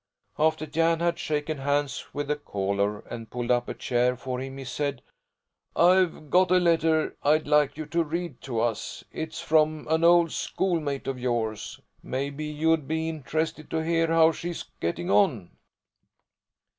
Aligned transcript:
After 0.39 0.65
Jan 0.65 0.99
had 0.99 1.19
shaken 1.19 1.59
hands 1.59 2.07
with 2.11 2.27
the 2.27 2.35
caller 2.35 3.01
and 3.01 3.29
pulled 3.29 3.51
up 3.51 3.69
a 3.69 3.75
chair 3.75 4.15
for 4.17 4.39
him 4.39 4.57
he 4.57 4.63
said: 4.65 5.03
"I've 5.75 6.31
got 6.31 6.49
a 6.49 6.57
letter 6.57 7.15
I'd 7.21 7.45
like 7.47 7.77
you 7.77 7.85
to 7.85 8.03
read 8.03 8.41
to 8.41 8.61
us. 8.61 9.03
It's 9.11 9.41
from 9.41 9.85
an 9.91 10.03
old 10.03 10.31
schoolmate 10.31 11.05
of 11.05 11.19
yours. 11.19 11.79
Maybe 12.01 12.45
you'd 12.45 12.87
be 12.87 13.09
interested 13.09 13.69
to 13.69 13.83
hear 13.85 14.07
how 14.07 14.31
she's 14.31 14.63
getting 14.79 15.11
on?" 15.11 15.51